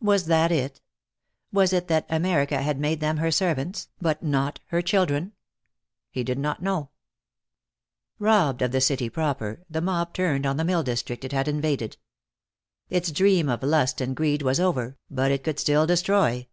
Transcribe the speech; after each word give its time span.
Was 0.00 0.26
that 0.26 0.50
it? 0.50 0.80
Was 1.52 1.72
it 1.72 1.86
that 1.86 2.04
America 2.08 2.60
had 2.60 2.80
made 2.80 2.98
them 2.98 3.18
her 3.18 3.30
servants, 3.30 3.86
but 4.02 4.20
not 4.20 4.58
her 4.70 4.82
children? 4.82 5.30
He 6.10 6.24
did 6.24 6.40
not 6.40 6.60
know. 6.60 6.90
Robbed 8.18 8.62
of 8.62 8.72
the 8.72 8.80
city 8.80 9.08
proper, 9.08 9.62
the 9.70 9.80
mob 9.80 10.12
turned 10.12 10.44
on 10.44 10.56
the 10.56 10.64
mill 10.64 10.82
district 10.82 11.24
it 11.24 11.30
had 11.30 11.46
invaded. 11.46 11.96
Its 12.88 13.12
dream 13.12 13.48
of 13.48 13.62
lust 13.62 14.00
and 14.00 14.16
greed 14.16 14.42
was 14.42 14.58
over, 14.58 14.98
but 15.08 15.30
it 15.30 15.44
could 15.44 15.60
still 15.60 15.86
destroy. 15.86 16.48